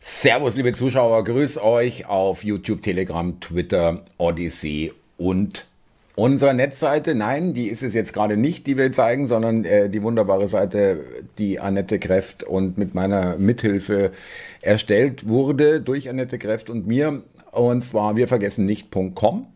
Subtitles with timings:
[0.00, 5.66] Servus, liebe Zuschauer, grüß euch auf YouTube, Telegram, Twitter, Odyssey und
[6.14, 7.16] unserer Netzseite.
[7.16, 11.00] Nein, die ist es jetzt gerade nicht, die wir zeigen, sondern äh, die wunderbare Seite,
[11.38, 14.12] die Annette Kräft und mit meiner Mithilfe
[14.60, 17.22] erstellt wurde durch Annette Kräft und mir.
[17.50, 19.46] Und zwar wir vergessen nicht.com.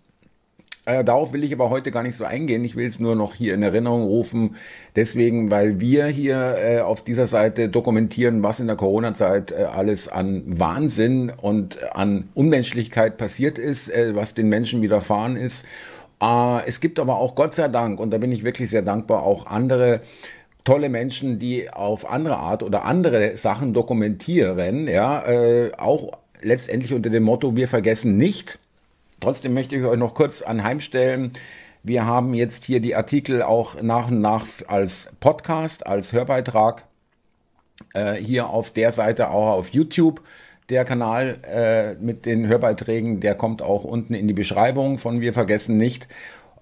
[0.84, 2.64] Äh, darauf will ich aber heute gar nicht so eingehen.
[2.64, 4.56] Ich will es nur noch hier in Erinnerung rufen.
[4.96, 10.08] Deswegen, weil wir hier äh, auf dieser Seite dokumentieren, was in der Corona-Zeit äh, alles
[10.08, 15.66] an Wahnsinn und an Unmenschlichkeit passiert ist, äh, was den Menschen widerfahren ist.
[16.20, 19.22] Äh, es gibt aber auch Gott sei Dank, und da bin ich wirklich sehr dankbar,
[19.22, 20.00] auch andere
[20.64, 27.10] tolle Menschen, die auf andere Art oder andere Sachen dokumentieren, ja, äh, auch letztendlich unter
[27.10, 28.58] dem Motto, wir vergessen nicht,
[29.22, 31.32] Trotzdem möchte ich euch noch kurz anheimstellen.
[31.84, 36.82] Wir haben jetzt hier die Artikel auch nach und nach als Podcast, als Hörbeitrag
[37.94, 40.22] äh, hier auf der Seite auch auf YouTube.
[40.70, 45.32] Der Kanal äh, mit den Hörbeiträgen, der kommt auch unten in die Beschreibung von Wir
[45.32, 46.08] vergessen nicht.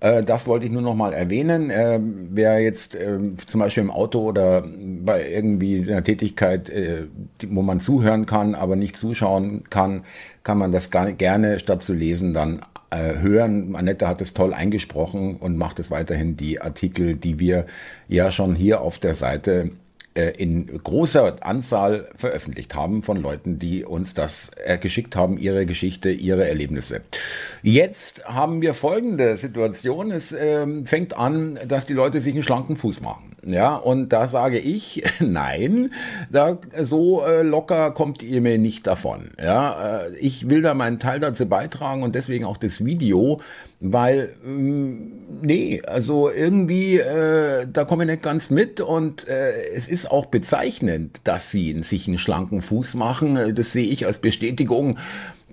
[0.01, 1.71] Äh, das wollte ich nur noch mal erwähnen.
[1.71, 7.07] Äh, wer jetzt äh, zum Beispiel im Auto oder bei irgendwie einer Tätigkeit, äh,
[7.49, 10.03] wo man zuhören kann, aber nicht zuschauen kann,
[10.43, 13.77] kann man das gerne statt zu lesen dann äh, hören.
[13.77, 17.67] Annette hat es toll eingesprochen und macht es weiterhin die Artikel, die wir
[18.09, 19.71] ja schon hier auf der Seite
[20.15, 26.11] in großer Anzahl veröffentlicht haben von Leuten, die uns das äh, geschickt haben, ihre Geschichte,
[26.11, 27.03] ihre Erlebnisse.
[27.63, 30.11] Jetzt haben wir folgende Situation.
[30.11, 33.30] Es äh, fängt an, dass die Leute sich einen schlanken Fuß machen.
[33.47, 35.93] Ja, und da sage ich, nein,
[36.31, 39.31] da so äh, locker kommt ihr mir nicht davon.
[39.43, 43.41] Ja, äh, ich will da meinen Teil dazu beitragen und deswegen auch das Video,
[43.81, 49.89] weil ähm, nee, also irgendwie äh, da komme ich nicht ganz mit und äh, es
[49.89, 53.55] ist auch bezeichnend, dass sie sich einen schlanken Fuß machen.
[53.55, 54.99] Das sehe ich als Bestätigung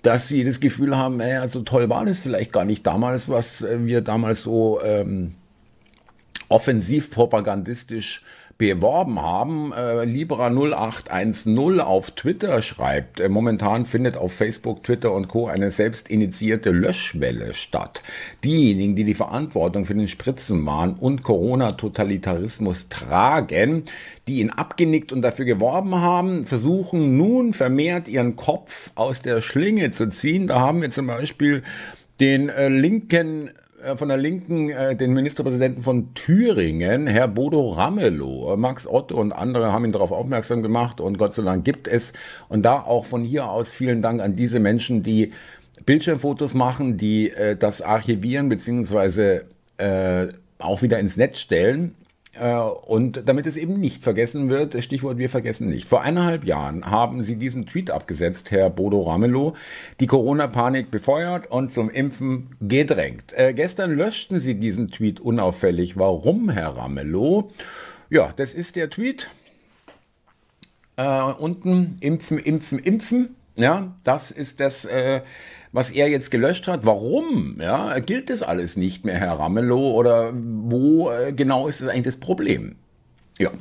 [0.03, 3.65] dass sie das Gefühl haben, naja, so toll war das vielleicht gar nicht damals, was
[3.67, 5.33] wir damals so ähm,
[6.49, 8.21] offensiv propagandistisch
[8.57, 9.71] beworben haben.
[9.71, 15.47] Äh, Libra 0810 auf Twitter schreibt, äh, momentan findet auf Facebook, Twitter und Co.
[15.47, 18.01] eine selbst initiierte Löschwelle statt.
[18.43, 23.83] Diejenigen, die die Verantwortung für den Spritzenwahn und Corona-Totalitarismus tragen,
[24.27, 29.91] die ihn abgenickt und dafür geworben haben, versuchen nun vermehrt ihren Kopf aus der Schlinge
[29.91, 30.47] zu ziehen.
[30.47, 31.61] Da haben wir zum Beispiel
[32.19, 33.51] den äh, linken
[33.95, 38.57] von der Linken äh, den Ministerpräsidenten von Thüringen, Herr Bodo Ramelow.
[38.57, 42.13] Max Otto und andere haben ihn darauf aufmerksam gemacht und Gott sei Dank gibt es.
[42.49, 45.31] Und da auch von hier aus vielen Dank an diese Menschen, die
[45.85, 49.45] Bildschirmfotos machen, die äh, das archivieren beziehungsweise
[49.77, 50.27] äh,
[50.57, 51.93] auch wieder ins Netz stellen.
[52.39, 55.87] Äh, und damit es eben nicht vergessen wird, Stichwort wir vergessen nicht.
[55.87, 59.55] Vor eineinhalb Jahren haben Sie diesen Tweet abgesetzt, Herr Bodo Ramelow,
[59.99, 63.33] die Corona-Panik befeuert und zum Impfen gedrängt.
[63.33, 65.97] Äh, gestern löschten Sie diesen Tweet unauffällig.
[65.97, 67.51] Warum, Herr Ramelow?
[68.09, 69.29] Ja, das ist der Tweet.
[70.97, 73.36] Äh, unten impfen, impfen, impfen.
[73.57, 75.21] Ja, das ist das, äh,
[75.71, 76.85] was er jetzt gelöscht hat.
[76.85, 77.57] Warum?
[77.59, 79.93] Ja, gilt das alles nicht mehr, Herr Ramelow?
[79.95, 82.75] Oder wo äh, genau ist es eigentlich das Problem?
[83.37, 83.51] Ja.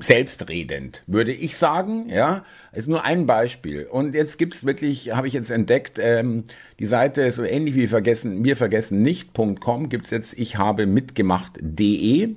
[0.00, 3.84] Selbstredend, würde ich sagen, ja, ist nur ein Beispiel.
[3.84, 6.44] Und jetzt gibt's wirklich, habe ich jetzt entdeckt, ähm,
[6.78, 12.36] die Seite so ähnlich wie vergessen, mir vergessen nicht.com gibt's jetzt ich habe mitgemacht.de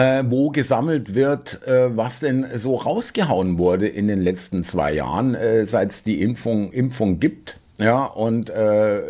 [0.00, 5.34] äh, wo gesammelt wird, äh, was denn so rausgehauen wurde in den letzten zwei Jahren,
[5.34, 7.58] äh, seit es die Impfung, Impfung gibt.
[7.76, 9.00] Ja, und äh,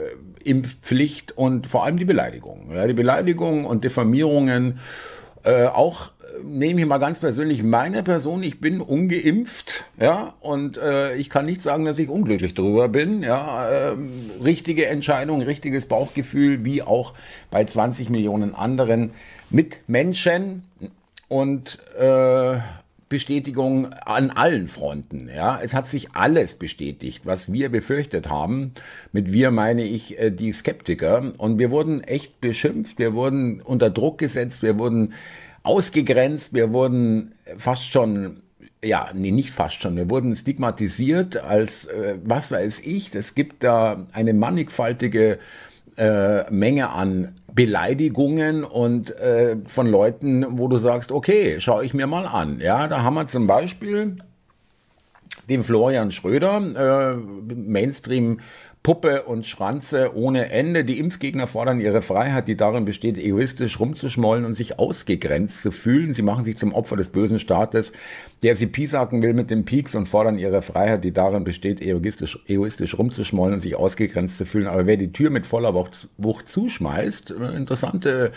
[0.43, 2.71] Impfpflicht und vor allem die Beleidigung.
[2.75, 4.79] Ja, die Beleidigung und Diffamierungen,
[5.45, 6.11] äh, auch
[6.45, 11.47] nehme ich mal ganz persönlich meine Person, ich bin ungeimpft, ja, und äh, ich kann
[11.47, 13.97] nicht sagen, dass ich unglücklich darüber bin, ja, äh,
[14.43, 17.15] richtige Entscheidung, richtiges Bauchgefühl, wie auch
[17.51, 19.11] bei 20 Millionen anderen
[19.51, 20.63] Mitmenschen
[21.31, 22.59] und äh,
[23.09, 25.31] Bestätigung an allen Fronten.
[25.35, 28.73] Ja, es hat sich alles bestätigt, was wir befürchtet haben.
[29.13, 31.33] Mit wir meine ich äh, die Skeptiker.
[31.39, 35.15] Und wir wurden echt beschimpft, wir wurden unter Druck gesetzt, wir wurden
[35.63, 38.43] ausgegrenzt, wir wurden fast schon
[38.83, 39.97] ja, nee, nicht fast schon.
[39.97, 45.39] Wir wurden stigmatisiert als, äh, was weiß ich, es gibt da eine mannigfaltige
[46.01, 52.07] äh, Menge an Beleidigungen und äh, von Leuten, wo du sagst, okay, schau ich mir
[52.07, 52.59] mal an.
[52.61, 54.17] Ja, da haben wir zum Beispiel
[55.49, 58.41] den Florian Schröder, äh, Mainstream
[58.83, 60.87] Puppe und Schranze ohne Ende.
[60.87, 66.15] Die Impfgegner fordern ihre Freiheit, die darin besteht, egoistisch rumzuschmollen und sich ausgegrenzt zu fühlen.
[66.15, 67.93] Sie machen sich zum Opfer des bösen Staates,
[68.43, 72.39] der sie piesacken will mit dem Pieks und fordern ihre Freiheit, die darin besteht, egoistisch,
[72.47, 74.67] egoistisch rumzuschmollen und sich ausgegrenzt zu fühlen.
[74.67, 78.33] Aber wer die Tür mit voller Wucht, Wucht zuschmeißt, äh, interessante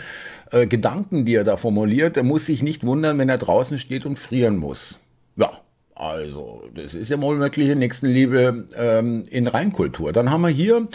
[0.50, 4.04] äh, Gedanken, die er da formuliert, der muss sich nicht wundern, wenn er draußen steht
[4.04, 4.98] und frieren muss.
[5.36, 5.63] Ja,
[5.94, 10.12] also, das ist ja wohl wirkliche Nächstenliebe ähm, in Reinkultur.
[10.12, 10.88] Dann haben wir hier,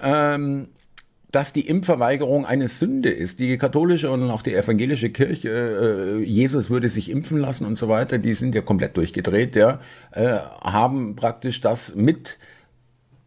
[0.00, 0.68] ähm,
[1.30, 3.40] dass die Impfverweigerung eine Sünde ist.
[3.40, 7.88] Die katholische und auch die evangelische Kirche, äh, Jesus würde sich impfen lassen und so
[7.88, 9.80] weiter, die sind ja komplett durchgedreht, ja,
[10.12, 12.38] äh, haben praktisch das mit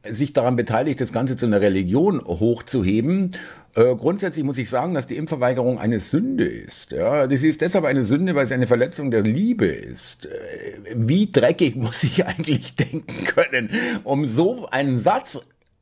[0.07, 3.31] sich daran beteiligt, das Ganze zu einer Religion hochzuheben
[3.75, 6.91] äh, grundsätzlich muss ich sagen, dass die Impfverweigerung eine Sünde ist.
[6.91, 10.27] Ja, das ist deshalb eine Sünde, weil sie eine Verletzung der Liebe ist.
[10.27, 13.69] Äh, wie dreckig muss ich eigentlich denken können,
[14.05, 15.39] um so einen Satz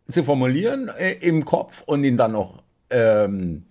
[0.08, 3.66] zu formulieren äh, im Kopf und ihn dann noch ähm,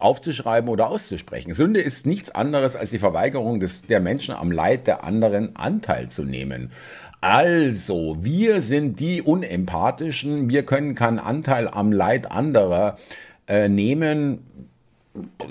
[0.00, 1.54] aufzuschreiben oder auszusprechen.
[1.54, 6.08] Sünde ist nichts anderes als die Verweigerung des, der Menschen am Leid der anderen Anteil
[6.08, 6.72] zu nehmen.
[7.20, 13.29] Also, wir sind die Unempathischen, wir können keinen Anteil am Leid anderer äh,
[13.68, 14.38] nehmen.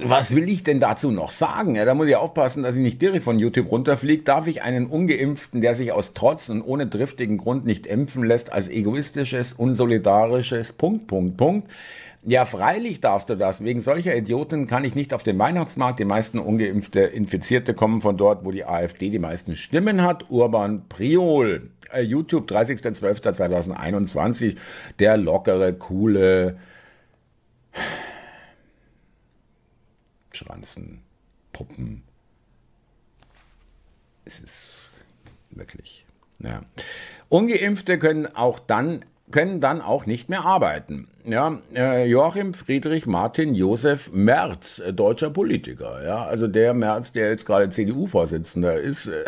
[0.03, 1.75] Was will ich denn dazu noch sagen?
[1.75, 4.23] Ja, da muss ich aufpassen, dass ich nicht direkt von YouTube runterfliege.
[4.23, 8.53] Darf ich einen Ungeimpften, der sich aus Trotz und ohne driftigen Grund nicht impfen lässt,
[8.53, 11.67] als egoistisches, unsolidarisches, Punkt, Punkt, Punkt.
[12.23, 13.63] Ja, freilich darfst du das.
[13.63, 15.99] Wegen solcher Idioten kann ich nicht auf den Weihnachtsmarkt.
[15.99, 20.29] Die meisten ungeimpfte Infizierte kommen von dort, wo die AfD die meisten Stimmen hat.
[20.29, 21.69] Urban Priol.
[21.93, 24.57] Äh, YouTube, 30.12.2021.
[24.99, 26.57] Der lockere, coole,
[30.31, 31.03] Schranzen,
[31.51, 32.03] Puppen.
[34.25, 34.91] Es ist
[35.49, 36.05] wirklich.
[36.39, 36.63] Ja.
[37.29, 41.07] Ungeimpfte können auch dann können dann auch nicht mehr arbeiten.
[41.25, 46.03] Ja, äh, Joachim Friedrich Martin Josef Merz, äh, deutscher Politiker.
[46.03, 49.25] Ja, also der Merz, der jetzt gerade CDU-Vorsitzender ist, äh,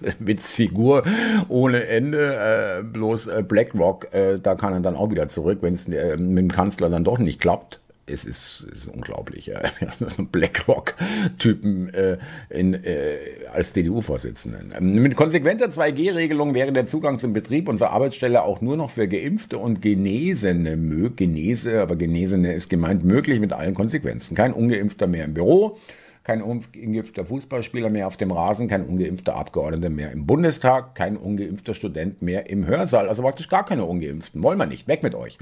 [0.18, 1.04] Witzfigur
[1.48, 5.74] ohne Ende, äh, bloß äh, BlackRock, äh, da kann er dann auch wieder zurück, wenn
[5.74, 9.46] es mit dem Kanzler dann doch nicht klappt es ist, ist unglaublich.
[9.46, 9.62] Ja.
[10.32, 12.18] Blackrock-Typen äh,
[12.50, 13.18] äh,
[13.52, 15.00] als CDU-Vorsitzenden.
[15.00, 19.58] Mit konsequenter 2G-Regelung wäre der Zugang zum Betrieb zur Arbeitsstelle auch nur noch für Geimpfte
[19.58, 21.12] und Genesene möglich.
[21.16, 24.34] Genese, aber Genesene ist gemeint möglich mit allen Konsequenzen.
[24.34, 25.78] Kein Ungeimpfter mehr im Büro
[26.24, 31.74] kein ungeimpfter Fußballspieler mehr auf dem Rasen, kein ungeimpfter Abgeordneter mehr im Bundestag, kein ungeimpfter
[31.74, 33.08] Student mehr im Hörsaal.
[33.08, 34.42] Also praktisch gar keine ungeimpften.
[34.42, 34.86] Wollen wir nicht.
[34.86, 35.38] Weg mit euch.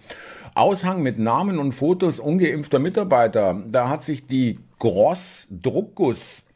[0.54, 3.62] Aushang mit Namen und Fotos ungeimpfter Mitarbeiter.
[3.70, 6.46] Da hat sich die Gross Druckus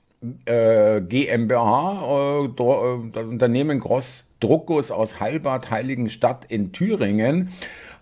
[0.46, 7.48] äh, GmbH, äh, äh, das Unternehmen Gross Druckus aus Heilbad Heiligenstadt in Thüringen,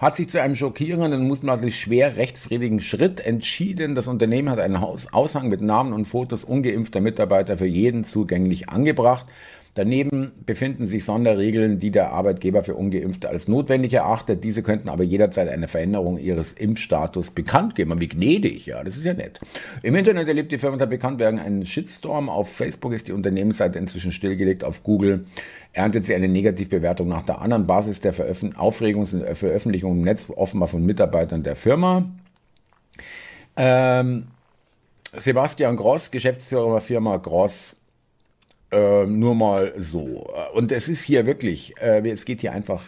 [0.01, 3.95] hat sich zu einem schockierenden, mutmaßlich schwer rechtsfriedigen Schritt entschieden.
[3.95, 9.27] Das Unternehmen hat einen Aushang mit Namen und Fotos ungeimpfter Mitarbeiter für jeden zugänglich angebracht.
[9.75, 14.45] Daneben befinden sich Sonderregeln, die der Arbeitgeber für Ungeimpfte als notwendig erachtet.
[14.45, 17.99] Diese könnten aber jederzeit eine Veränderung ihres Impfstatus bekannt geben.
[17.99, 19.41] Wie gnädig, ja, das ist ja nett.
[19.83, 22.29] Im Internet erlebt die Firma unter Bekanntwerden einen Shitstorm.
[22.29, 24.63] Auf Facebook ist die Unternehmensseite inzwischen stillgelegt.
[24.63, 25.25] Auf Google
[25.73, 27.67] erntet sie eine Negativbewertung nach der anderen.
[27.67, 32.11] Basis der Veröf Aufregungs- und Veröffentlichung im Netz offenbar von Mitarbeitern der Firma.
[33.57, 34.27] Ähm,
[35.17, 37.77] Sebastian Gross, Geschäftsführer der Firma Gross,
[38.73, 40.27] äh, nur mal so.
[40.55, 42.85] Und es ist hier wirklich, äh, es geht hier einfach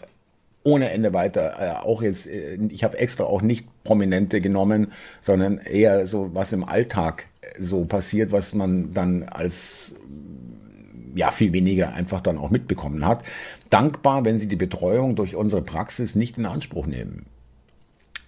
[0.64, 1.54] ohne Ende weiter.
[1.60, 6.52] Äh, auch jetzt, äh, ich habe extra auch nicht Prominente genommen, sondern eher so, was
[6.52, 7.26] im Alltag
[7.58, 9.94] so passiert, was man dann als
[11.14, 13.22] ja viel weniger einfach dann auch mitbekommen hat.
[13.70, 17.26] Dankbar, wenn Sie die Betreuung durch unsere Praxis nicht in Anspruch nehmen.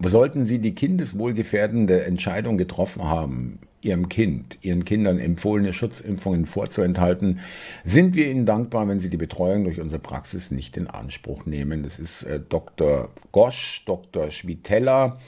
[0.05, 7.41] Sollten Sie die kindeswohlgefährdende Entscheidung getroffen haben, Ihrem Kind, Ihren Kindern empfohlene Schutzimpfungen vorzuenthalten,
[7.85, 11.83] sind wir Ihnen dankbar, wenn Sie die Betreuung durch unsere Praxis nicht in Anspruch nehmen.
[11.83, 13.11] Das ist äh, Dr.
[13.33, 14.31] Gosch, Dr.
[14.31, 15.19] Schwiteller,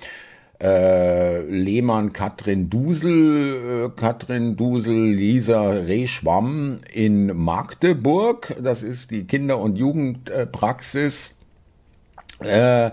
[0.61, 8.57] äh, Lehmann Katrin Dusel, äh, Katrin Dusel, Lisa Rehschwamm in Magdeburg.
[8.61, 11.37] Das ist die Kinder- und Jugendpraxis.
[12.41, 12.91] Äh,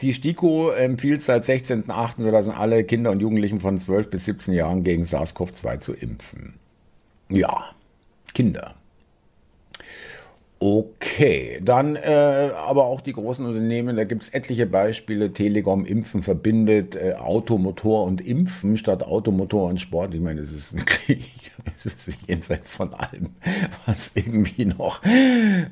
[0.00, 2.50] die STIKO empfiehlt seit 16.08.
[2.50, 6.54] alle Kinder und Jugendlichen von 12 bis 17 Jahren gegen SARS-CoV-2 zu impfen.
[7.28, 7.70] Ja,
[8.34, 8.74] Kinder.
[10.58, 15.32] Okay, dann äh, aber auch die großen Unternehmen, da gibt es etliche Beispiele.
[15.32, 20.14] Telekom Impfen verbindet äh, Automotor und Impfen statt Automotor und Sport.
[20.14, 21.50] Ich meine, es ist wirklich
[21.84, 23.30] es ist jenseits von allem,
[23.84, 25.66] was irgendwie noch äh,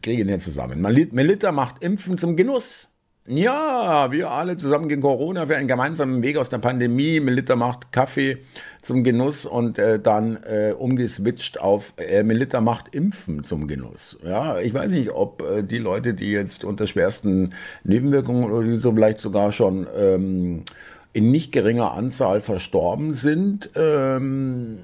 [0.00, 0.80] kriege ich nicht zusammen.
[0.80, 2.88] Melita macht Impfen zum Genuss.
[3.26, 7.20] Ja, wir alle zusammen gegen Corona für einen gemeinsamen Weg aus der Pandemie.
[7.20, 8.38] Melitta macht Kaffee
[8.82, 14.18] zum Genuss und äh, dann äh, umgeswitcht auf äh, Melitta macht Impfen zum Genuss.
[14.24, 17.52] Ja, ich weiß nicht, ob äh, die Leute, die jetzt unter schwersten
[17.84, 20.64] Nebenwirkungen oder die so vielleicht sogar schon ähm,
[21.12, 24.78] in nicht geringer Anzahl verstorben sind, ähm,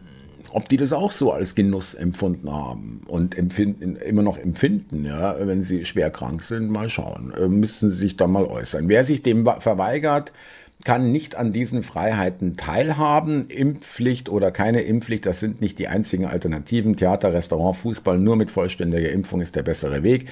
[0.56, 5.36] ob die das auch so als Genuss empfunden haben und empfinden, immer noch empfinden, ja,
[5.46, 8.88] wenn sie schwer krank sind, mal schauen, äh, müssen sie sich da mal äußern.
[8.88, 10.32] Wer sich dem verweigert,
[10.82, 13.48] kann nicht an diesen Freiheiten teilhaben.
[13.48, 16.96] Impfpflicht oder keine Impfpflicht, das sind nicht die einzigen Alternativen.
[16.96, 20.26] Theater, Restaurant, Fußball, nur mit vollständiger Impfung ist der bessere Weg.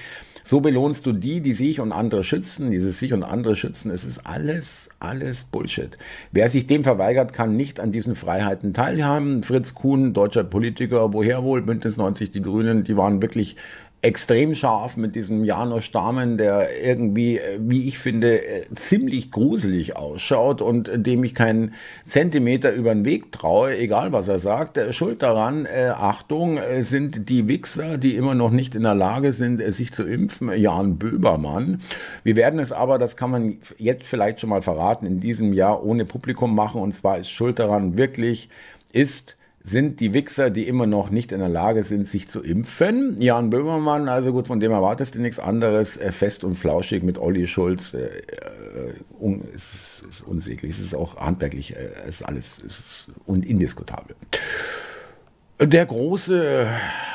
[0.46, 2.70] So belohnst du die, die sich und andere schützen.
[2.70, 5.96] Dieses sich und andere schützen, es ist alles, alles Bullshit.
[6.32, 9.42] Wer sich dem verweigert, kann nicht an diesen Freiheiten teilhaben.
[9.42, 11.62] Fritz Kuhn, deutscher Politiker, woher wohl?
[11.62, 13.56] Bündnis 90, die Grünen, die waren wirklich
[14.04, 19.96] extrem scharf mit diesem Janusz Stamen, der irgendwie, äh, wie ich finde, äh, ziemlich gruselig
[19.96, 21.73] ausschaut und dem ich keinen
[22.04, 24.76] Zentimeter über den Weg traue, egal was er sagt.
[24.76, 29.32] Äh, schuld daran, äh, Achtung, sind die Wichser, die immer noch nicht in der Lage
[29.32, 30.50] sind, sich zu impfen.
[30.54, 31.80] Jan Böbermann.
[32.23, 35.82] Wir werden es aber, das kann man jetzt vielleicht schon mal verraten, in diesem Jahr
[35.82, 36.80] ohne Publikum machen.
[36.80, 38.50] Und zwar ist schuld daran wirklich,
[38.92, 43.16] ist, sind die Wichser, die immer noch nicht in der Lage sind, sich zu impfen.
[43.18, 47.16] Jan Böhmermann, also gut, von dem erwartest du nichts anderes, äh, fest und flauschig mit
[47.18, 52.59] Olli Schulz, äh, äh, un, ist, ist unsäglich, es ist auch handwerklich, äh, ist alles
[52.59, 54.14] ist und indiskutabel.
[55.59, 56.66] Der große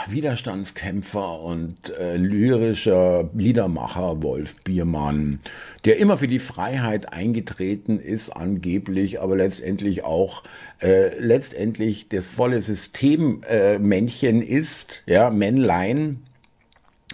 [0.08, 5.40] Widerstandskämpfer und äh, lyrischer Liedermacher Wolf Biermann,
[5.86, 10.44] der immer für die Freiheit eingetreten ist, angeblich, aber letztendlich auch
[10.82, 16.22] äh, letztendlich das volle Systemmännchen äh, ist, ja, Männlein,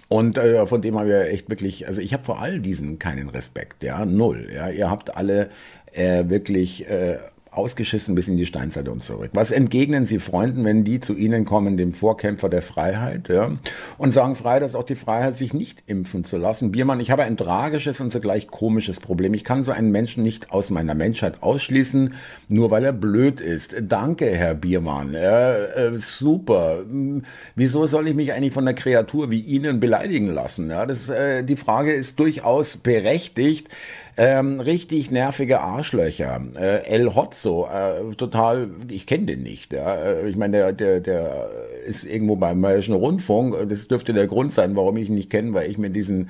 [0.07, 3.29] und äh, von dem haben wir echt wirklich, also ich habe vor all diesen keinen
[3.29, 4.49] Respekt, ja, null.
[4.53, 5.49] Ja, ihr habt alle
[5.93, 7.17] äh, wirklich äh,
[7.57, 9.29] ausgeschissen bis in die Steinzeit und zurück.
[9.33, 13.51] Was entgegnen Sie Freunden, wenn die zu Ihnen kommen, dem Vorkämpfer der Freiheit, ja,
[13.97, 16.71] und sagen frei, dass auch die Freiheit, sich nicht impfen zu lassen?
[16.71, 19.33] Biermann, ich habe ein tragisches und zugleich komisches Problem.
[19.33, 22.13] Ich kann so einen Menschen nicht aus meiner Menschheit ausschließen,
[22.47, 23.75] nur weil er blöd ist.
[23.81, 25.13] Danke, Herr Biermann.
[25.13, 26.79] Ja, äh, super.
[26.79, 27.23] Hm,
[27.55, 30.69] wieso soll ich mich eigentlich von einer Kreatur wie Ihnen beleidigen lassen?
[30.69, 33.69] Ja, das, äh, die Frage ist durchaus berechtigt.
[34.17, 36.41] Ähm, richtig nervige Arschlöcher.
[36.55, 39.73] Äh, El Hotzo, äh, total, ich kenne den nicht.
[39.73, 39.93] Ja.
[39.93, 41.49] Äh, ich meine, der, der, der
[41.85, 43.69] ist irgendwo beim Bayerischen Rundfunk.
[43.69, 46.29] Das dürfte der Grund sein, warum ich ihn nicht kenne, weil ich mir diesen,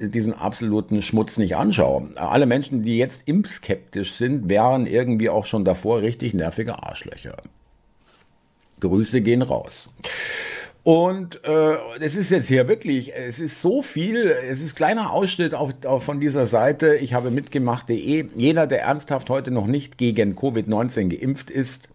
[0.00, 2.08] diesen absoluten Schmutz nicht anschaue.
[2.16, 7.36] Alle Menschen, die jetzt impfskeptisch sind, wären irgendwie auch schon davor richtig nervige Arschlöcher.
[8.80, 9.90] Grüße gehen raus.
[10.86, 15.52] Und äh, es ist jetzt hier wirklich, es ist so viel, es ist kleiner Ausschnitt
[15.52, 16.94] auf, auf von dieser Seite.
[16.94, 18.26] Ich habe mitgemacht.de.
[18.36, 21.88] Jeder, der ernsthaft heute noch nicht gegen Covid-19 geimpft ist,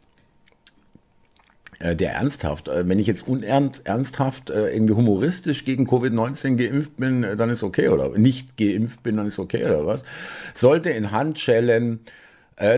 [1.79, 7.21] äh, der ernsthaft, äh, wenn ich jetzt unernsthaft äh, irgendwie humoristisch gegen Covid-19 geimpft bin,
[7.21, 10.03] dann ist okay oder nicht geimpft bin, dann ist okay oder was,
[10.53, 12.09] sollte in Handschellen äh,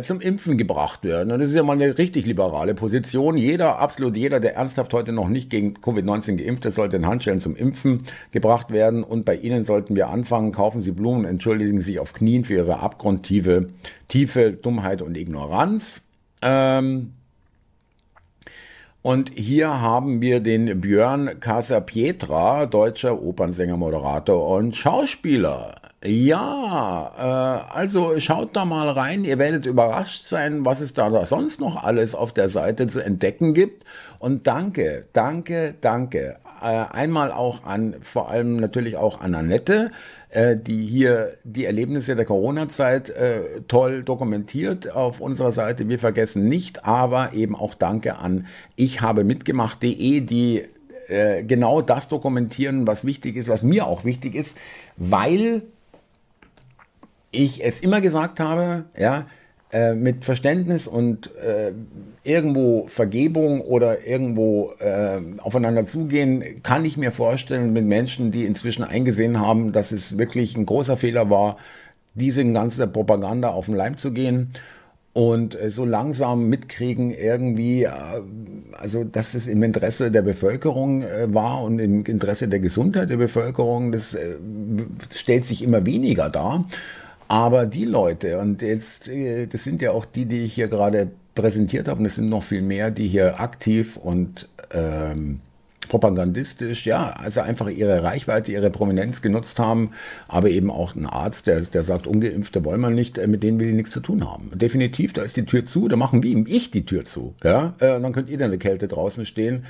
[0.02, 1.34] zum Impfen gebracht werden.
[1.34, 3.36] Und das ist ja mal eine richtig liberale Position.
[3.36, 7.40] Jeder, absolut jeder, der ernsthaft heute noch nicht gegen Covid-19 geimpft ist, sollte in Handschellen
[7.40, 9.04] zum Impfen gebracht werden.
[9.04, 12.54] Und bei Ihnen sollten wir anfangen, kaufen Sie Blumen, entschuldigen Sie sich auf Knien für
[12.54, 13.70] Ihre abgrundtiefe,
[14.08, 16.08] tiefe Dummheit und Ignoranz.
[16.42, 17.14] Ähm,
[19.02, 25.76] und hier haben wir den Björn Casapietra, deutscher Opernsänger, Moderator und Schauspieler.
[26.06, 29.24] Ja, äh, also schaut da mal rein.
[29.24, 33.54] Ihr werdet überrascht sein, was es da sonst noch alles auf der Seite zu entdecken
[33.54, 33.86] gibt.
[34.20, 36.38] Und danke, danke, danke.
[36.62, 39.92] Äh, einmal auch an, vor allem natürlich auch an Annette,
[40.30, 45.88] äh, die hier die Erlebnisse der Corona-Zeit äh, toll dokumentiert auf unserer Seite.
[45.88, 48.46] Wir vergessen nicht, aber eben auch danke an
[48.76, 50.64] ich habe mitgemacht.de, die
[51.08, 54.58] äh, genau das dokumentieren, was wichtig ist, was mir auch wichtig ist,
[54.98, 55.64] weil
[57.34, 59.26] ich es immer gesagt habe, ja,
[59.72, 61.72] äh, mit Verständnis und äh,
[62.24, 68.84] irgendwo Vergebung oder irgendwo äh, aufeinander zugehen, kann ich mir vorstellen, mit Menschen, die inzwischen
[68.84, 71.58] eingesehen haben, dass es wirklich ein großer Fehler war,
[72.14, 74.52] diese ganze Propaganda auf den Leim zu gehen
[75.14, 77.92] und äh, so langsam mitkriegen irgendwie, äh,
[78.74, 83.18] also dass es im Interesse der Bevölkerung äh, war und im Interesse der Gesundheit der
[83.18, 84.18] Bevölkerung, das
[85.12, 86.66] stellt sich immer weniger dar.
[87.28, 91.12] Aber die Leute, und jetzt, äh, das sind ja auch die, die ich hier gerade
[91.36, 95.40] präsentiert habe, und es sind noch viel mehr, die hier aktiv und ähm,
[95.90, 99.92] propagandistisch, ja, also einfach ihre Reichweite, ihre Prominenz genutzt haben,
[100.28, 103.60] aber eben auch ein Arzt, der, der sagt, Ungeimpfte wollen wir nicht, äh, mit denen
[103.60, 104.52] will ich nichts zu tun haben.
[104.54, 107.74] Definitiv, da ist die Tür zu, da machen wir ihm ich die Tür zu, ja,
[107.80, 109.66] äh, dann könnt ihr in der Kälte draußen stehen.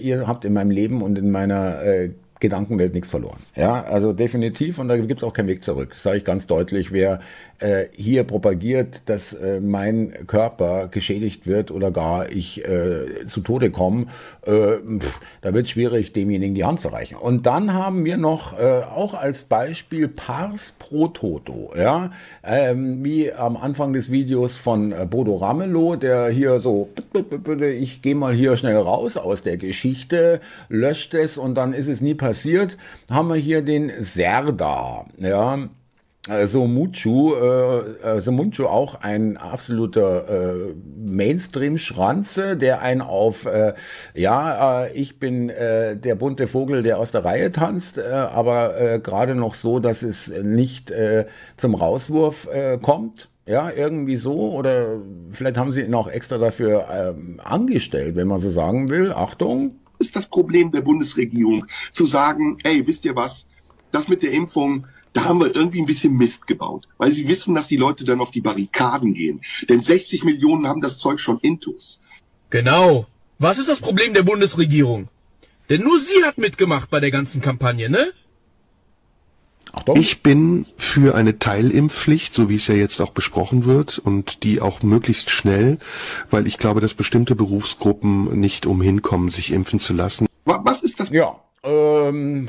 [0.00, 3.38] Ihr habt in meinem Leben und in meiner äh, Gedankenwelt nichts verloren.
[3.56, 5.94] Ja, also definitiv und da gibt es auch keinen Weg zurück.
[5.96, 7.20] Sage ich ganz deutlich, wer
[7.58, 13.70] äh, hier propagiert, dass äh, mein Körper geschädigt wird oder gar ich äh, zu Tode
[13.70, 14.06] komme,
[14.46, 17.16] äh, pff, da wird es schwierig, demjenigen die Hand zu reichen.
[17.16, 22.12] Und dann haben wir noch äh, auch als Beispiel Pars pro Toto, ja,
[22.44, 26.90] ähm, wie am Anfang des Videos von äh, Bodo Ramelow, der hier so,
[27.60, 32.00] ich gehe mal hier schnell raus aus der Geschichte, löscht es und dann ist es
[32.00, 32.27] nie passiert,
[33.10, 35.68] haben wir hier den Serda, ja,
[36.28, 43.72] also Muchu, äh, also Munchu auch ein absoluter äh, Mainstream-Schranze, der einen auf, äh,
[44.14, 49.78] ja, ich bin der bunte Vogel, der aus der Reihe tanzt, aber gerade noch so,
[49.78, 50.92] dass es nicht
[51.56, 52.48] zum Rauswurf
[52.82, 53.28] kommt.
[53.46, 54.52] Ja, irgendwie so.
[54.52, 54.98] Oder
[55.30, 59.12] vielleicht haben sie ihn auch extra dafür ähm, angestellt, wenn man so sagen will.
[59.12, 59.76] Achtung.
[59.98, 63.46] Ist das Problem der Bundesregierung, zu sagen, ey, wisst ihr was,
[63.90, 67.54] das mit der Impfung, da haben wir irgendwie ein bisschen Mist gebaut, weil sie wissen,
[67.54, 69.40] dass die Leute dann auf die Barrikaden gehen.
[69.68, 72.00] Denn 60 Millionen haben das Zeug schon intus.
[72.50, 73.06] Genau.
[73.38, 75.08] Was ist das Problem der Bundesregierung?
[75.68, 78.12] Denn nur sie hat mitgemacht bei der ganzen Kampagne, ne?
[79.78, 79.96] Achtung.
[79.96, 84.60] Ich bin für eine Teilimpfpflicht, so wie es ja jetzt auch besprochen wird, und die
[84.60, 85.78] auch möglichst schnell,
[86.30, 90.26] weil ich glaube, dass bestimmte Berufsgruppen nicht umhin kommen, sich impfen zu lassen.
[90.44, 91.10] Was ist das?
[91.10, 92.48] Ja, ähm,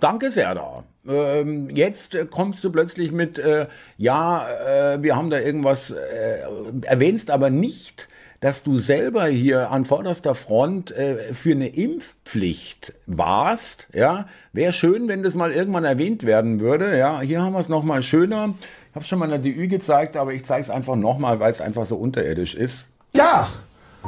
[0.00, 0.84] danke sehr da.
[1.08, 6.38] Ähm, jetzt kommst du plötzlich mit, äh, ja, äh, wir haben da irgendwas, äh,
[6.82, 8.08] erwähnst aber nicht,
[8.40, 13.88] dass du selber hier an vorderster Front äh, für eine Impfpflicht warst.
[13.92, 16.96] Ja, wäre schön, wenn das mal irgendwann erwähnt werden würde.
[16.96, 18.54] Ja, hier haben wir es nochmal schöner.
[18.90, 21.60] Ich habe schon mal eine DÜ gezeigt, aber ich zeige es einfach nochmal, weil es
[21.60, 22.90] einfach so unterirdisch ist.
[23.14, 23.48] Ja,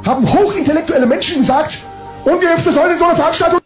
[0.05, 1.79] haben hochintellektuelle Menschen gesagt,
[2.25, 3.59] Ungeimpfte sollen in so eine Veranstaltung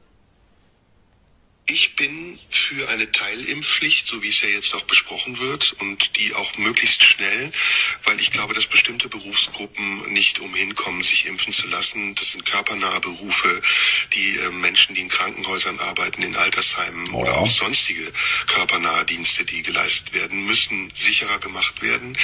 [1.66, 6.34] ich bin für eine Teilimpfpflicht, so wie es ja jetzt auch besprochen wird, und die
[6.34, 7.54] auch möglichst schnell,
[8.04, 12.16] weil ich glaube, dass bestimmte Berufsgruppen nicht umhin kommen, sich impfen zu lassen.
[12.16, 13.62] Das sind körpernahe Berufe,
[14.14, 17.22] die äh, Menschen, die in Krankenhäusern arbeiten, in Altersheimen oh.
[17.22, 18.12] oder auch sonstige
[18.48, 22.18] körpernahe Dienste, die geleistet werden, müssen sicherer gemacht werden.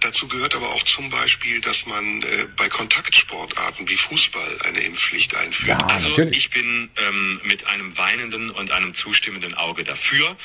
[0.00, 5.34] Dazu gehört aber auch zum Beispiel, dass man äh, bei Kontaktsportarten wie Fußball eine Impfpflicht
[5.34, 5.68] einführt.
[5.68, 10.36] Ja, also ich bin ähm, mit einem weinenden und einem einem zustimmenden Auge dafür.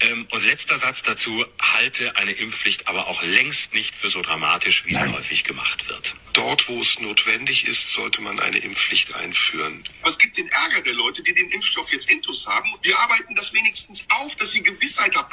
[0.00, 4.84] Ähm, und letzter Satz dazu, halte eine Impfpflicht aber auch längst nicht für so dramatisch,
[4.86, 5.08] wie Nein.
[5.08, 6.14] sie häufig gemacht wird.
[6.32, 9.84] Dort, wo es notwendig ist, sollte man eine Impfpflicht einführen.
[10.02, 12.68] Was gibt den Ärger der Leute, die den Impfstoff jetzt intus haben?
[12.82, 15.30] Wir arbeiten das wenigstens auf, dass sie Gewissheit haben.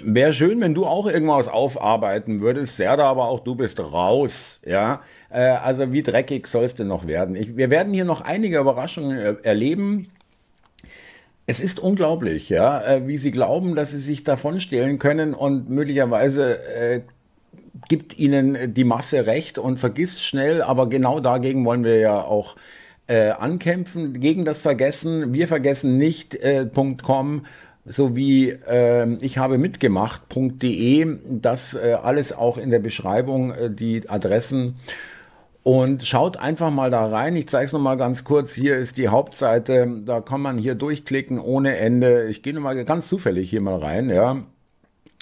[0.00, 5.02] Wäre schön, wenn du auch irgendwas aufarbeiten würdest, Serda, aber auch du bist raus, ja.
[5.28, 7.36] Äh, also wie dreckig sollst du noch werden?
[7.36, 10.08] Ich, wir werden hier noch einige Überraschungen äh, erleben.
[11.48, 16.58] Es ist unglaublich, ja, äh, wie sie glauben, dass sie sich davonstehlen können und möglicherweise
[16.66, 17.02] äh,
[17.88, 22.56] gibt ihnen die Masse recht und vergisst schnell, aber genau dagegen wollen wir ja auch
[23.06, 25.32] äh, ankämpfen, gegen das Vergessen.
[25.32, 26.66] Wir vergessen nicht äh,
[27.84, 34.76] sowie äh, ich habe mitgemacht.de, das äh, alles auch in der Beschreibung, äh, die Adressen
[35.66, 37.34] und schaut einfach mal da rein.
[37.34, 38.54] Ich zeige es nochmal ganz kurz.
[38.54, 40.00] Hier ist die Hauptseite.
[40.04, 42.28] Da kann man hier durchklicken ohne Ende.
[42.28, 44.08] Ich gehe nochmal ganz zufällig hier mal rein.
[44.08, 44.44] Ja.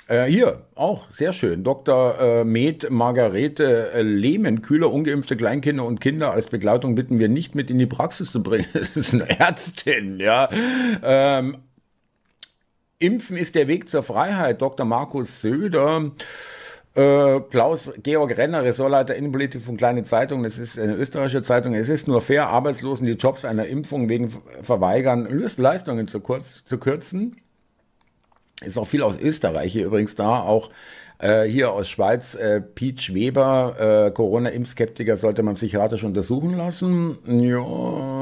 [0.06, 1.64] Äh, hier, auch sehr schön.
[1.64, 2.18] Dr.
[2.20, 7.54] Äh, Med Margarete äh, Lehmann, Kühler, ungeimpfte Kleinkinder und Kinder als Begleitung bitten wir nicht
[7.54, 8.66] mit in die Praxis zu bringen.
[8.74, 10.50] Das ist eine Ärztin, ja.
[11.02, 11.56] Ähm,
[12.98, 14.60] Impfen ist der Weg zur Freiheit.
[14.60, 14.84] Dr.
[14.84, 16.10] Markus Söder.
[16.96, 21.74] Äh, Klaus Georg Renner, Ressortleiter Innenpolitik von Kleine Zeitung, das ist eine österreichische Zeitung.
[21.74, 25.26] Es ist nur fair, Arbeitslosen die Jobs einer Impfung wegen Verweigern
[25.56, 27.40] Leistungen zu, kurz, zu kürzen.
[28.62, 30.70] Ist auch viel aus Österreich hier übrigens da, auch
[31.18, 37.18] äh, hier aus Schweiz, äh, Peach Weber, äh, Corona-Impfskeptiker sollte man psychiatrisch untersuchen lassen.
[37.26, 38.13] Ja,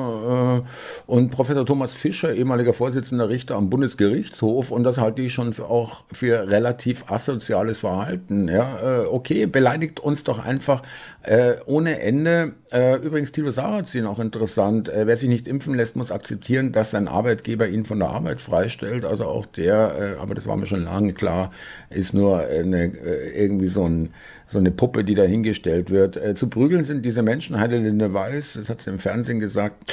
[1.07, 5.67] und Professor Thomas Fischer, ehemaliger Vorsitzender Richter am Bundesgerichtshof, und das halte ich schon für,
[5.67, 8.49] auch für relativ asoziales Verhalten.
[8.49, 10.83] Ja, äh, okay, beleidigt uns doch einfach
[11.23, 12.53] äh, ohne Ende.
[12.73, 14.89] Äh, übrigens, Tilo Sarrazin auch interessant.
[14.89, 18.41] Äh, wer sich nicht impfen lässt, muss akzeptieren, dass sein Arbeitgeber ihn von der Arbeit
[18.41, 19.05] freistellt.
[19.05, 21.51] Also auch der, äh, aber das war mir schon lange klar,
[21.91, 24.15] ist nur eine, äh, irgendwie so ein
[24.53, 26.17] so eine Puppe, die da hingestellt wird.
[26.17, 29.93] Äh, zu prügeln sind diese Menschen, Heidelinde Weiß, das hat sie im Fernsehen gesagt,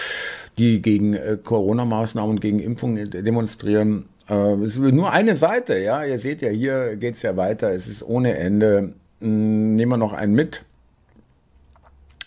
[0.57, 4.09] die gegen äh, Corona-Maßnahmen und gegen Impfungen demonstrieren.
[4.27, 6.03] Äh, es ist nur eine Seite, ja.
[6.03, 7.71] Ihr seht ja, hier geht's ja weiter.
[7.71, 8.93] Es ist ohne Ende.
[9.21, 10.65] Hm, nehmen wir noch einen mit.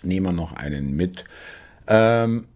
[0.03, 1.25] Nehmen wir noch einen mit.
[1.87, 2.47] Ähm,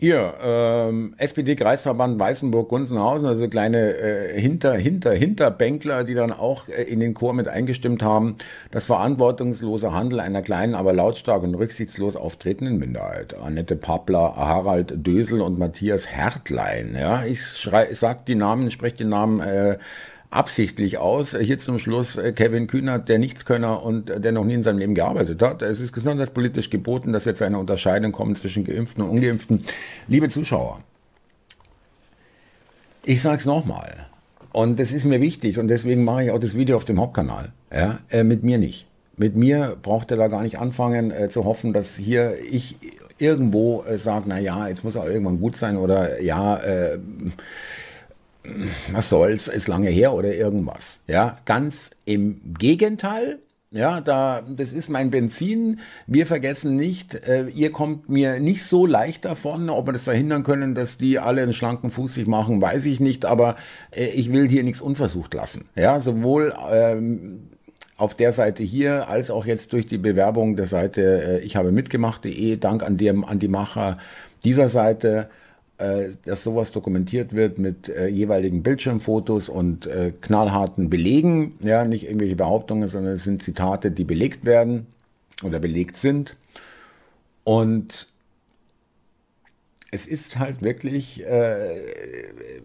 [0.00, 7.00] Ihr, ähm, SPD-Kreisverband Weißenburg-Gunzenhausen, also kleine äh, Hinter, Hinter, Hinterbänkler, die dann auch äh, in
[7.00, 8.36] den Chor mit eingestimmt haben,
[8.70, 13.34] das verantwortungslose Handeln einer kleinen, aber lautstark und rücksichtslos auftretenden Minderheit.
[13.34, 16.96] Annette Pappler, Harald Dösel und Matthias Hertlein.
[16.96, 19.78] Ja, ich, schrei, ich sag die Namen, spreche die Namen äh,
[20.30, 21.36] absichtlich aus.
[21.38, 24.78] Hier zum Schluss äh, Kevin Kühnert, der Nichtskönner und äh, der noch nie in seinem
[24.78, 25.62] Leben gearbeitet hat.
[25.62, 29.64] Es ist gesundheitspolitisch geboten, dass wir zu einer Unterscheidung kommen zwischen Geimpften und Ungeimpften.
[30.06, 30.82] Liebe Zuschauer,
[33.04, 34.06] ich sage es nochmal.
[34.52, 37.52] Und das ist mir wichtig und deswegen mache ich auch das Video auf dem Hauptkanal.
[37.72, 38.86] Ja, äh, mit mir nicht.
[39.16, 42.76] Mit mir braucht er da gar nicht anfangen äh, zu hoffen, dass hier ich
[43.18, 46.98] irgendwo äh, sage, na ja, jetzt muss er irgendwann gut sein oder ja, äh,
[48.92, 51.02] was soll's, ist lange her oder irgendwas.
[51.06, 53.38] Ja, ganz im Gegenteil.
[53.70, 55.80] Ja, da, das ist mein Benzin.
[56.06, 59.68] Wir vergessen nicht, äh, ihr kommt mir nicht so leicht davon.
[59.68, 62.98] Ob wir das verhindern können, dass die alle einen schlanken Fuß sich machen, weiß ich
[62.98, 63.26] nicht.
[63.26, 63.56] Aber
[63.90, 65.68] äh, ich will hier nichts unversucht lassen.
[65.74, 67.48] Ja, sowohl ähm,
[67.98, 71.70] auf der Seite hier als auch jetzt durch die Bewerbung der Seite äh, ich habe
[71.70, 72.56] mitgemacht.de.
[72.56, 73.98] Dank an, dem, an die Macher
[74.44, 75.28] dieser Seite
[76.24, 81.54] dass sowas dokumentiert wird mit äh, jeweiligen Bildschirmfotos und äh, knallharten Belegen.
[81.60, 84.86] Ja, nicht irgendwelche Behauptungen, sondern es sind Zitate, die belegt werden
[85.44, 86.36] oder belegt sind.
[87.44, 88.08] Und
[89.90, 91.76] es ist halt wirklich, äh,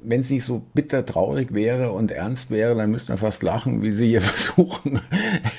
[0.04, 3.82] wenn es nicht so bitter traurig wäre und ernst wäre, dann müsste man fast lachen,
[3.82, 5.00] wie sie hier versuchen,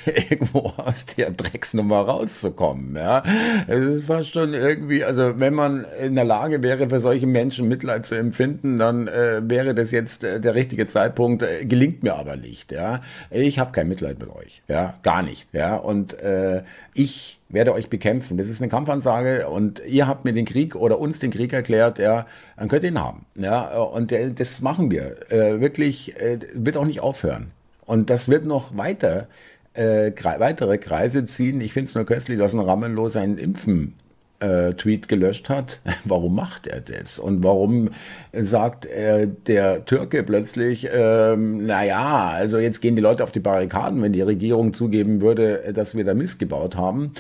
[0.05, 2.95] irgendwo aus der Drecksnummer rauszukommen.
[2.97, 3.23] Ja,
[3.67, 7.67] es ist fast schon irgendwie, also wenn man in der Lage wäre, für solche Menschen
[7.67, 11.43] Mitleid zu empfinden, dann äh, wäre das jetzt äh, der richtige Zeitpunkt.
[11.43, 12.73] Äh, gelingt mir aber nicht.
[12.73, 13.01] Ja,
[13.31, 14.63] ich habe kein Mitleid mit euch.
[14.69, 15.49] Ja, gar nicht.
[15.55, 18.37] Ja, und äh, ich werde euch bekämpfen.
[18.37, 21.99] Das ist eine Kampfansage und ihr habt mir den Krieg oder uns den Krieg erklärt,
[21.99, 22.27] ja,
[22.57, 23.27] dann könnt ihr ihn haben.
[23.37, 25.31] Ja, und das machen wir.
[25.31, 27.53] Äh, wirklich, äh, wird auch nicht aufhören.
[27.85, 29.29] Und das wird noch weiter,
[29.75, 31.61] äh, weitere Kreise ziehen.
[31.61, 33.95] Ich finde es nur köstlich, dass ein Ramelow sein Impfen
[34.41, 35.81] äh, Tweet gelöscht hat.
[36.05, 37.19] Warum macht er das?
[37.19, 37.91] Und warum
[38.33, 44.03] sagt äh, der Türke plötzlich, ähm, naja, also jetzt gehen die Leute auf die Barrikaden,
[44.03, 47.15] wenn die Regierung zugeben würde, dass wir da Mist gebaut haben.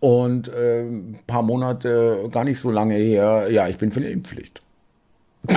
[0.00, 4.10] Und äh, ein paar Monate, gar nicht so lange her, ja, ich bin für eine
[4.10, 4.62] Impfpflicht.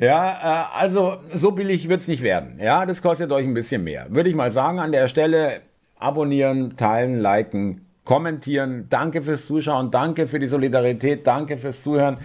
[0.00, 2.58] ja, äh, also so billig wird's nicht werden.
[2.60, 4.06] Ja, das kostet euch ein bisschen mehr.
[4.10, 5.60] Würde ich mal sagen, an der Stelle
[5.98, 8.86] abonnieren, teilen, liken, kommentieren.
[8.88, 12.16] Danke fürs Zuschauen, danke für die Solidarität, danke fürs Zuhören.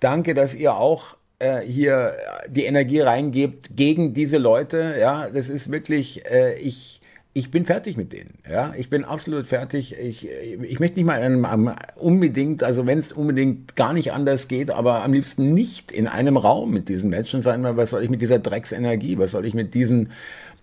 [0.00, 2.16] Danke, dass ihr auch äh, hier
[2.48, 4.96] die Energie reingebt gegen diese Leute.
[5.00, 7.00] Ja, das ist wirklich, äh, ich,
[7.34, 8.38] ich bin fertig mit denen.
[8.50, 9.96] Ja, ich bin absolut fertig.
[9.96, 14.72] Ich, ich möchte nicht mal einem, unbedingt, also wenn es unbedingt gar nicht anders geht,
[14.72, 18.10] aber am liebsten nicht in einem Raum mit diesen Menschen sein, weil was soll ich
[18.10, 20.10] mit dieser Drecksenergie, was soll ich mit diesen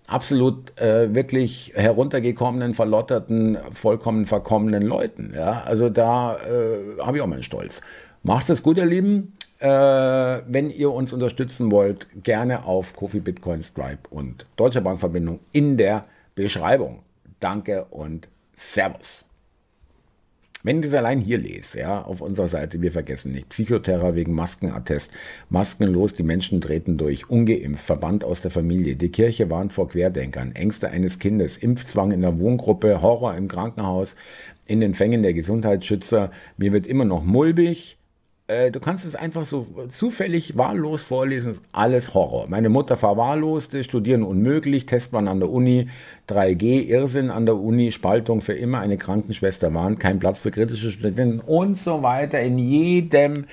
[0.06, 5.32] absolut äh, wirklich heruntergekommenen, verlotterten, vollkommen verkommenen Leuten.
[5.34, 7.82] Ja, also da äh, habe ich auch meinen Stolz.
[8.22, 9.34] Macht es gut, ihr Lieben.
[9.58, 15.76] Äh, wenn ihr uns unterstützen wollt, gerne auf Kofi Bitcoin Stripe und Deutsche Bankverbindung in
[15.76, 17.00] der Beschreibung.
[17.40, 19.24] Danke und Servus.
[20.66, 24.32] Wenn ich das allein hier lese, ja, auf unserer Seite, wir vergessen nicht, Psychoterror wegen
[24.32, 25.12] Maskenattest,
[25.48, 30.56] Maskenlos, die Menschen treten durch, ungeimpft, Verband aus der Familie, die Kirche warnt vor Querdenkern,
[30.56, 34.16] Ängste eines Kindes, Impfzwang in der Wohngruppe, Horror im Krankenhaus,
[34.66, 37.95] in den Fängen der Gesundheitsschützer, mir wird immer noch mulbig,
[38.48, 42.46] äh, du kannst es einfach so zufällig wahllos vorlesen, alles Horror.
[42.48, 45.88] Meine Mutter verwahrloste, studieren unmöglich, Testmann an der Uni,
[46.28, 50.90] 3G, Irrsinn an der Uni, Spaltung für immer, eine Krankenschwester warnt, kein Platz für kritische
[50.90, 52.40] Studenten und so weiter.
[52.40, 53.46] In jedem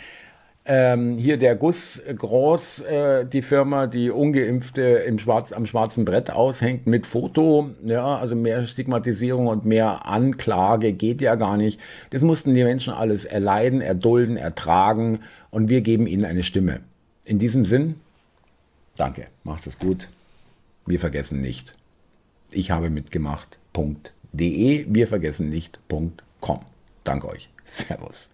[0.66, 6.32] ähm, hier der Guss Groß, äh, die Firma, die Ungeimpfte im Schwarz, am schwarzen Brett
[6.32, 7.72] aushängt mit Foto.
[7.84, 11.82] Ja, also mehr Stigmatisierung und mehr Anklage geht ja gar nicht.
[12.12, 15.20] Das mussten die Menschen alles erleiden, erdulden, ertragen
[15.52, 16.80] und wir geben ihnen eine Stimme.
[17.26, 17.96] In diesem Sinn,
[18.96, 20.08] danke, macht es gut.
[20.86, 21.76] Wir vergessen nicht.
[22.52, 24.86] Ich habe mitgemacht.de.
[24.88, 26.62] Wir vergessen nicht.com.
[27.04, 27.50] Danke euch.
[27.66, 28.30] Servus.